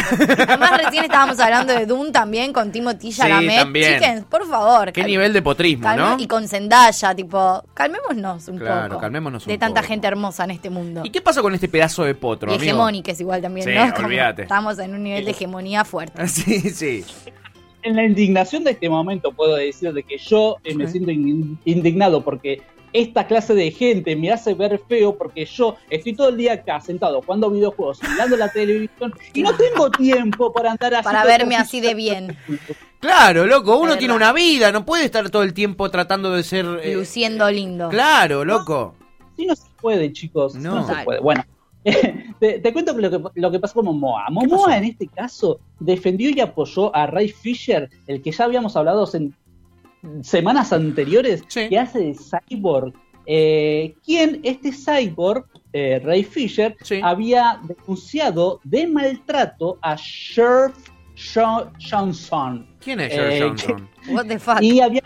Además, 0.47 0.71
recién 0.83 1.05
estábamos 1.05 1.39
hablando 1.39 1.73
de 1.73 1.85
Dune 1.85 2.11
también 2.11 2.53
con 2.53 2.71
Timothy 2.71 3.11
Chalamet. 3.11 3.59
también. 3.59 3.93
Chickens, 3.99 4.25
por 4.25 4.47
favor. 4.47 4.91
Qué 4.91 5.03
nivel 5.03 5.33
de 5.33 5.41
potrismo, 5.41 5.91
¿no? 5.95 6.17
Y 6.19 6.27
con 6.27 6.47
Zendaya, 6.47 7.15
tipo, 7.15 7.63
calmémonos 7.73 8.47
un 8.47 8.57
Claro, 8.57 8.89
poco. 8.89 9.01
calmémonos 9.01 9.45
un 9.45 9.51
De 9.51 9.57
tanta 9.57 9.81
poco. 9.81 9.87
gente 9.89 10.07
hermosa 10.07 10.43
en 10.45 10.51
este 10.51 10.69
mundo. 10.69 11.01
¿Y 11.03 11.09
qué 11.09 11.21
pasa 11.21 11.41
con 11.41 11.53
este 11.55 11.67
pedazo 11.67 12.03
de 12.03 12.15
potro, 12.15 12.51
Y 12.51 12.55
amigo? 12.55 12.63
hegemónicas 12.71 13.19
igual 13.19 13.41
también, 13.41 13.67
Sí, 13.67 13.73
¿no? 13.73 14.05
Olvídate. 14.05 14.43
Estamos 14.43 14.77
en 14.79 14.93
un 14.93 15.03
nivel 15.03 15.25
de 15.25 15.31
hegemonía 15.31 15.83
fuerte. 15.85 16.27
Sí, 16.27 16.59
sí. 16.69 17.03
En 17.83 17.95
la 17.95 18.03
indignación 18.03 18.63
de 18.63 18.71
este 18.71 18.89
momento 18.89 19.31
puedo 19.31 19.55
decir 19.55 19.93
de 19.93 20.01
que 20.03 20.17
yo 20.17 20.57
eh, 20.63 20.73
me 20.73 20.85
Sí. 20.87 20.93
siento 20.93 21.11
in- 21.11 21.59
indignado 21.65 22.23
porque 22.23 22.61
esta 22.95 23.27
clase 23.27 23.53
de 23.53 23.71
gente 23.71 24.15
me 24.15 24.31
hace 24.31 24.53
ver 24.53 24.79
feo 24.87 25.17
porque 25.17 25.45
yo 25.45 25.75
estoy 25.89 26.13
todo 26.13 26.29
el 26.29 26.37
día 26.37 26.53
acá 26.53 26.79
sentado 26.79 27.21
jugando 27.21 27.49
videojuegos, 27.49 27.99
mirando 28.09 28.37
la 28.37 28.47
televisión 28.49 29.13
y 29.33 29.43
no 29.43 29.53
tengo 29.55 29.91
tiempo 29.91 30.53
para 30.53 30.71
andar 30.71 30.95
así. 30.95 31.03
Para 31.03 31.25
verme 31.25 31.57
así 31.57 31.81
de 31.81 31.93
bien. 31.93 32.37
Claro, 33.01 33.45
loco, 33.45 33.77
uno 33.77 33.97
tiene 33.97 34.13
una 34.13 34.31
vida, 34.31 34.71
no 34.71 34.85
puede 34.85 35.03
estar 35.03 35.29
todo 35.29 35.43
el 35.43 35.53
tiempo 35.53 35.91
tratando 35.91 36.31
de 36.31 36.43
ser... 36.43 36.65
eh, 36.81 36.95
Luciendo 36.95 37.51
lindo. 37.51 37.89
Claro, 37.89 38.45
loco. 38.45 38.95
Sí, 39.35 39.45
no 39.45 39.55
se 39.57 39.67
puede, 39.81 40.13
chicos. 40.13 40.55
No. 40.55 40.75
No, 40.75 40.87
se 40.87 41.03
puede. 41.03 41.19
Bueno, 41.19 41.43
te, 42.39 42.59
te 42.59 42.73
cuento 42.73 42.97
lo 42.97 43.11
que, 43.11 43.39
lo 43.41 43.51
que 43.51 43.59
pasó 43.59 43.73
con 43.73 43.85
Momoa. 43.85 44.27
Momoa, 44.29 44.77
en 44.77 44.85
este 44.85 45.07
caso, 45.07 45.59
defendió 45.79 46.29
y 46.29 46.39
apoyó 46.39 46.95
a 46.95 47.07
Ray 47.07 47.27
Fisher, 47.27 47.89
el 48.07 48.21
que 48.21 48.31
ya 48.31 48.45
habíamos 48.45 48.77
hablado 48.77 49.05
en 49.13 49.35
semanas 50.21 50.71
anteriores, 50.73 51.43
Sí. 51.47 51.67
que 51.69 51.77
hace 51.79 51.99
de 51.99 52.15
Cyborg. 52.15 52.93
Eh, 53.27 53.95
quien, 54.05 54.39
este 54.43 54.71
Cyborg, 54.71 55.45
eh, 55.73 55.99
Ray 56.03 56.23
Fisher, 56.23 56.75
Sí. 56.81 56.99
había 57.03 57.59
denunciado 57.63 58.59
de 58.63 58.85
maltrato 58.87 59.79
a 59.81 59.95
Sheriff 59.97 60.75
Jo- 61.33 61.71
Johnson. 61.79 62.67
¿Quién 62.81 62.99
es 62.99 63.13
Eh, 63.13 63.15
George 63.37 63.65
Johnson? 63.67 63.89
What 64.09 64.25
the 64.27 64.37
fuck. 64.39 64.61
Y 64.61 64.79
había 64.81 65.01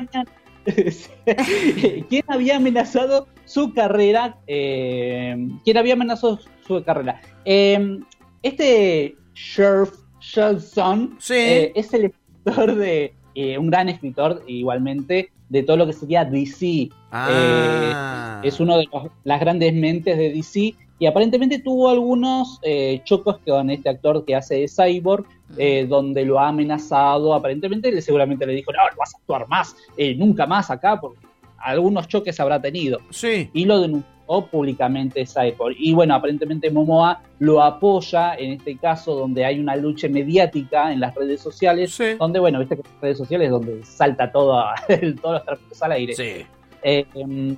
quien 2.10 2.24
había 2.27 2.58
amenazado 2.58 3.27
su 3.46 3.74
carrera, 3.74 4.38
eh, 4.48 5.36
quien 5.63 5.77
había 5.77 5.94
amenazado 5.94 6.39
su 6.68 6.84
carrera. 6.84 7.22
Eh, 7.46 8.00
este 8.44 9.15
Sheriff 9.34 9.91
Johnson 10.36 11.15
Sí. 11.20 11.34
eh, 11.36 11.72
es 11.75 11.94
el 11.94 12.06
escritor 12.06 12.75
de 12.75 13.13
eh, 13.41 13.58
un 13.58 13.69
gran 13.69 13.88
escritor 13.89 14.43
igualmente 14.48 15.29
de 15.48 15.63
todo 15.63 15.77
lo 15.77 15.86
que 15.88 15.93
sería 15.93 16.25
DC. 16.25 16.89
Ah. 17.12 18.41
Eh, 18.43 18.48
es 18.48 18.60
uno 18.60 18.77
de 18.77 18.88
los- 18.91 19.08
las 19.24 19.39
grandes 19.39 19.74
mentes 19.74 20.17
de 20.17 20.31
DC 20.31 20.75
y 21.00 21.05
aparentemente 21.05 21.60
tuvo 21.60 21.89
algunos 21.89 22.60
eh, 22.63 23.01
chocos 23.05 23.38
con 23.46 23.69
este 23.69 23.89
actor 23.89 24.25
que 24.25 24.36
hace 24.36 24.55
de 24.55 24.67
Cyborg, 24.67 25.25
eh, 25.58 25.86
donde 25.88 26.25
lo 26.25 26.39
ha 26.39 26.50
amenazado. 26.50 27.34
Aparentemente 27.34 27.91
le, 27.91 28.01
seguramente 28.01 28.46
le 28.46 28.53
dijo, 28.53 28.72
no, 28.74 28.79
no 28.79 28.98
vas 28.98 29.15
a 29.15 29.17
actuar 29.17 29.48
más, 29.48 29.75
eh, 29.98 30.13
nunca 30.15 30.46
más 30.46 30.69
acá, 30.69 31.00
porque 31.00 31.19
algunos 31.58 32.08
choques 32.08 32.39
habrá 32.39 32.62
tenido. 32.62 33.00
Sí. 33.10 33.50
Y 33.53 33.65
lo 33.65 33.79
denunció 33.79 34.10
públicamente 34.51 35.25
Cyborg. 35.25 35.75
Y 35.79 35.93
bueno, 35.93 36.13
aparentemente 36.15 36.69
Momoa 36.69 37.21
lo 37.39 37.62
apoya 37.63 38.36
en 38.36 38.51
este 38.53 38.77
caso 38.77 39.15
donde 39.15 39.43
hay 39.43 39.59
una 39.59 39.75
lucha 39.75 40.07
mediática 40.07 40.91
en 40.93 41.00
las 41.00 41.15
redes 41.15 41.41
sociales, 41.41 41.91
Sí. 41.93 42.13
donde, 42.19 42.39
bueno, 42.39 42.59
viste 42.59 42.75
que 42.77 42.83
las 42.83 43.01
redes 43.01 43.17
sociales 43.17 43.45
es 43.48 43.51
donde 43.51 43.83
salta 43.83 44.31
todo, 44.31 44.63
todos 45.21 45.33
los 45.36 45.45
trapitos 45.45 45.81
al 45.81 45.91
aire. 45.93 46.13
Sí. 46.13 46.45
Eh, 46.83 47.05
em, 47.15 47.57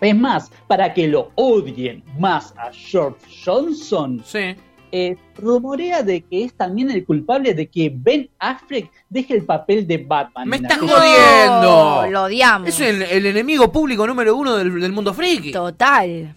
es 0.00 0.14
más, 0.14 0.50
para 0.66 0.92
que 0.92 1.08
lo 1.08 1.30
odien 1.36 2.04
más 2.18 2.54
a 2.58 2.70
George 2.72 3.18
Johnson, 3.44 4.20
Sí. 4.24 4.54
Eh, 4.92 5.16
rumorea 5.36 6.02
de 6.02 6.22
que 6.22 6.44
es 6.44 6.54
también 6.54 6.90
el 6.90 7.04
culpable 7.04 7.54
de 7.54 7.66
que 7.68 7.92
Ben 7.94 8.28
Affleck 8.38 8.90
deje 9.08 9.34
el 9.34 9.44
papel 9.44 9.86
de 9.86 9.98
Batman. 9.98 10.48
Me 10.48 10.56
estás 10.56 10.78
jodiendo. 10.78 12.02
No, 12.02 12.10
Lo 12.10 12.22
odiamos. 12.24 12.68
Es 12.68 12.80
el, 12.80 13.02
el 13.02 13.26
enemigo 13.26 13.70
público 13.70 14.06
número 14.06 14.36
uno 14.36 14.56
del, 14.56 14.80
del 14.80 14.92
mundo 14.92 15.12
friki. 15.12 15.52
Total. 15.52 16.34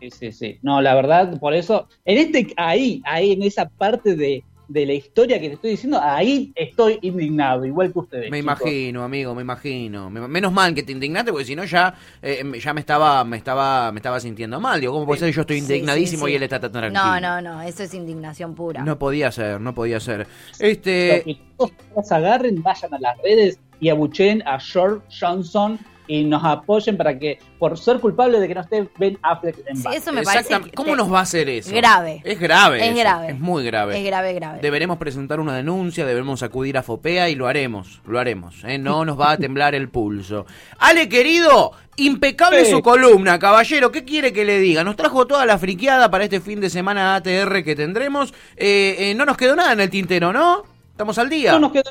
Sí, 0.00 0.10
sí, 0.10 0.32
sí. 0.32 0.58
No, 0.62 0.80
la 0.82 0.94
verdad, 0.94 1.38
por 1.38 1.54
eso, 1.54 1.88
en 2.04 2.18
este, 2.18 2.52
ahí, 2.56 3.02
ahí, 3.04 3.32
en 3.32 3.42
esa 3.42 3.68
parte 3.68 4.16
de, 4.16 4.44
de 4.68 4.86
la 4.86 4.92
historia 4.94 5.40
que 5.40 5.48
te 5.48 5.54
estoy 5.54 5.70
diciendo, 5.72 6.00
ahí 6.02 6.52
estoy 6.54 6.98
indignado, 7.02 7.64
igual 7.64 7.92
que 7.92 7.98
ustedes. 7.98 8.30
Me 8.30 8.40
chicos. 8.40 8.60
imagino, 8.60 9.02
amigo, 9.04 9.34
me 9.34 9.42
imagino. 9.42 10.10
Me- 10.10 10.26
menos 10.26 10.52
mal 10.52 10.74
que 10.74 10.82
te 10.82 10.92
indignaste, 10.92 11.30
porque 11.30 11.44
si 11.44 11.54
no 11.56 11.64
ya, 11.64 11.94
eh, 12.22 12.42
ya 12.62 12.72
me 12.72 12.80
estaba, 12.80 13.24
me 13.24 13.36
estaba, 13.36 13.92
me 13.92 13.98
estaba 13.98 14.20
sintiendo 14.20 14.60
mal. 14.60 14.80
Digo, 14.80 14.92
¿cómo 14.92 15.06
puede 15.06 15.20
ser 15.20 15.28
que 15.30 15.34
yo 15.36 15.40
estoy 15.42 15.58
indignadísimo 15.58 16.24
sí, 16.24 16.30
sí. 16.30 16.32
y 16.32 16.36
él 16.36 16.42
está 16.44 16.60
tan 16.60 16.72
tranquilo? 16.72 17.04
No, 17.04 17.20
no, 17.20 17.40
no. 17.40 17.62
Eso 17.62 17.82
es 17.82 17.92
indignación 17.94 18.54
pura. 18.54 18.82
No 18.82 18.98
podía 18.98 19.30
ser, 19.32 19.60
no 19.60 19.74
podía 19.74 20.00
ser. 20.00 20.26
Este, 20.58 21.22
que 21.24 21.38
todos 21.56 22.12
agarren, 22.12 22.62
vayan 22.62 22.94
a 22.94 22.98
las 22.98 23.18
redes 23.18 23.58
y 23.80 23.88
abucheen 23.90 24.42
a 24.46 24.58
George 24.60 25.04
Johnson 25.20 25.78
y 26.06 26.24
nos 26.24 26.44
apoyen 26.44 26.96
para 26.96 27.18
que, 27.18 27.38
por 27.58 27.78
ser 27.78 27.98
culpable 28.00 28.40
de 28.40 28.48
que 28.48 28.54
no 28.54 28.60
esté 28.60 28.88
Ben 28.98 29.18
Affleck 29.22 29.56
en 29.66 29.76
Sí, 29.76 29.88
eso 29.94 30.12
me 30.12 30.22
parece. 30.22 30.54
¿Cómo 30.74 30.94
nos 30.96 31.12
va 31.12 31.20
a 31.20 31.22
hacer 31.22 31.48
eso? 31.48 31.74
Grave. 31.74 32.20
Es 32.24 32.38
grave. 32.38 32.78
Es 32.84 32.90
eso, 32.92 32.98
grave. 33.00 33.28
Es 33.30 33.38
muy 33.40 33.64
grave. 33.64 33.98
Es 33.98 34.04
grave, 34.04 34.34
grave. 34.34 34.58
Deberemos 34.60 34.98
presentar 34.98 35.40
una 35.40 35.54
denuncia, 35.56 36.04
debemos 36.04 36.42
acudir 36.42 36.76
a 36.78 36.82
FOPEA 36.82 37.28
y 37.30 37.34
lo 37.34 37.46
haremos, 37.46 38.00
lo 38.06 38.18
haremos. 38.18 38.62
¿eh? 38.64 38.78
No 38.78 39.04
nos 39.04 39.18
va 39.18 39.32
a 39.32 39.36
temblar 39.38 39.74
el 39.74 39.88
pulso. 39.88 40.46
Ale, 40.78 41.08
querido, 41.08 41.72
impecable 41.96 42.64
Sí. 42.64 42.70
su 42.70 42.82
columna, 42.82 43.38
caballero. 43.38 43.90
¿Qué 43.92 44.04
quiere 44.04 44.32
que 44.32 44.44
le 44.44 44.58
diga? 44.58 44.84
Nos 44.84 44.96
trajo 44.96 45.26
toda 45.26 45.46
la 45.46 45.58
friqueada 45.58 46.10
para 46.10 46.24
este 46.24 46.40
fin 46.40 46.60
de 46.60 46.70
semana 46.70 47.14
ATR 47.16 47.64
que 47.64 47.74
tendremos. 47.74 48.32
Eh, 48.56 48.96
eh, 48.98 49.14
no 49.14 49.24
nos 49.24 49.36
quedó 49.36 49.56
nada 49.56 49.72
en 49.72 49.80
el 49.80 49.90
tintero, 49.90 50.32
¿no? 50.32 50.64
Estamos 50.90 51.18
al 51.18 51.28
día. 51.28 51.52
No 51.52 51.58
nos 51.58 51.72
quedó 51.72 51.90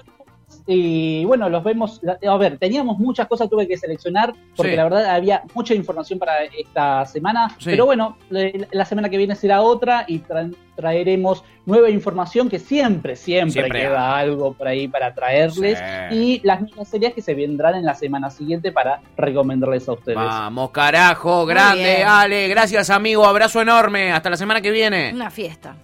y 0.66 1.26
bueno, 1.26 1.50
los 1.50 1.64
vemos. 1.64 2.00
A 2.28 2.38
ver, 2.38 2.58
teníamos 2.58 2.98
muchas 3.00 3.28
cosas, 3.28 3.50
tuve 3.50 3.68
que 3.68 3.78
seleccionar 3.78 4.34
porque 4.56 4.72
Sí. 4.72 4.78
la 4.78 4.84
verdad 4.86 5.06
había 5.08 5.44
mucha 5.54 5.74
información 5.74 6.20
para 6.20 6.44
esta 6.46 7.06
semana. 7.06 7.50
Sí. 7.60 7.66
Pero 7.72 7.86
bueno, 7.86 8.18
la 8.30 8.86
semana 8.86 9.10
que 9.10 9.18
viene 9.18 9.36
será 9.36 9.62
otra 9.62 10.06
y 10.08 10.20
tra- 10.22 10.56
traeremos 10.76 11.44
nueva 11.66 11.90
información 11.90 12.50
que 12.50 12.60
siempre, 12.60 13.16
siempre, 13.16 13.52
Siempre 13.52 13.82
queda 13.82 14.18
algo 14.18 14.54
por 14.54 14.68
ahí 14.68 14.88
para 14.88 15.14
traerles. 15.14 15.80
Sí. 16.10 16.16
Y 16.16 16.42
las 16.44 16.62
mismas 16.62 16.88
series 16.88 17.14
que 17.14 17.22
se 17.22 17.34
vendrán 17.36 17.76
en 17.76 17.86
la 17.86 17.94
semana 17.96 18.30
siguiente 18.30 18.72
para 18.72 19.02
recomendarles 19.18 19.88
a 19.90 19.94
ustedes. 19.94 20.16
Vamos, 20.18 20.72
carajo, 20.72 21.46
grande. 21.46 22.04
Ale, 22.04 22.48
gracias 22.48 22.90
amigo, 22.90 23.26
abrazo 23.26 23.62
enorme, 23.62 24.12
hasta 24.12 24.30
la 24.30 24.38
semana 24.38 24.62
que 24.62 24.72
viene. 24.72 25.12
Una 25.14 25.30
fiesta. 25.30 25.76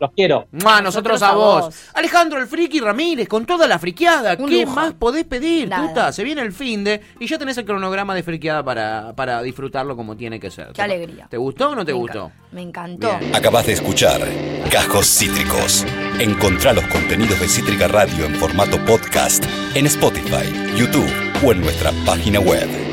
Los 0.00 0.10
quiero. 0.16 0.46
Mua, 0.52 0.80
nosotros, 0.80 1.20
Nosotros 1.20 1.22
a 1.22 1.28
a 1.28 1.34
vos. 1.34 1.64
vos. 1.66 1.80
Alejandro 1.94 2.38
el 2.40 2.46
Friki 2.46 2.80
Ramírez, 2.80 3.28
con 3.28 3.44
toda 3.44 3.66
la 3.66 3.78
friqueada. 3.78 4.36
Un 4.38 4.48
¿Qué 4.48 4.62
lujo. 4.62 4.74
más 4.74 4.94
podés 4.94 5.24
pedir, 5.24 5.68
Nada. 5.68 5.88
tuta? 5.88 6.12
Se 6.12 6.24
viene 6.24 6.40
el 6.42 6.52
fin 6.52 6.82
de 6.84 7.00
y 7.20 7.26
ya 7.26 7.38
tenés 7.38 7.58
el 7.58 7.64
cronograma 7.66 8.14
de 8.14 8.22
friqueada 8.22 8.62
para, 8.64 9.12
para 9.14 9.42
disfrutarlo 9.42 9.96
como 9.96 10.16
tiene 10.16 10.40
que 10.40 10.50
ser. 10.50 10.68
Qué 10.72 10.82
alegría. 10.82 11.26
¿Te 11.28 11.36
gustó 11.36 11.70
o 11.70 11.74
no 11.74 11.84
te 11.84 11.92
Me 11.92 11.98
gustó? 11.98 12.32
Me 12.52 12.62
encantó. 12.62 13.18
Bien. 13.18 13.34
Acabas 13.36 13.66
de 13.66 13.72
escuchar 13.74 14.20
Cajos 14.70 15.06
Cítricos. 15.06 15.84
Encontrá 16.18 16.72
los 16.72 16.84
contenidos 16.86 17.38
de 17.40 17.48
Cítrica 17.48 17.88
Radio 17.88 18.24
en 18.24 18.34
formato 18.36 18.82
podcast 18.86 19.44
en 19.74 19.86
Spotify, 19.86 20.50
YouTube 20.76 21.10
o 21.44 21.52
en 21.52 21.60
nuestra 21.60 21.92
página 22.06 22.40
web. 22.40 22.85